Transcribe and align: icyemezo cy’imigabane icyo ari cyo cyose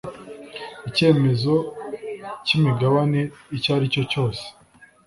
icyemezo 0.89 1.53
cy’imigabane 2.45 3.21
icyo 3.55 3.69
ari 3.77 3.85
cyo 3.93 4.03
cyose 4.11 4.43